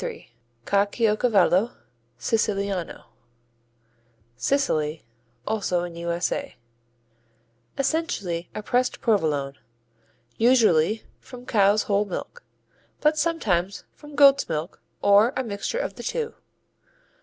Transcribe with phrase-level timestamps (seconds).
[0.65, 1.75] Caciocavallo
[2.17, 3.05] Siciliano
[4.35, 5.05] Sicily,
[5.45, 6.55] also in U.S.A.
[7.77, 9.59] Essentially a pressed Provolone.
[10.37, 12.41] Usually from cow's whole milk,
[12.99, 16.33] but sometimes from goat's milk or a mixture of the two.